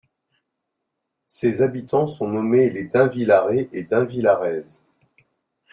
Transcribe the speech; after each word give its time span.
Ses 1.27 1.61
habitants 1.61 2.07
sont 2.07 2.27
nommés 2.27 2.71
les 2.71 2.85
Deinvillarais 2.85 3.69
et 3.71 3.83
Deinvillaraises. 3.83 4.81